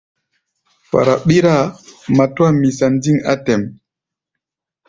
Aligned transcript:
Fara 0.89 1.13
ɓíráa, 1.27 1.63
matúa 2.15 2.47
misa 2.59 2.87
ndîŋ 2.93 3.17
á 3.31 3.33
tɛ̌ʼm. 3.45 3.63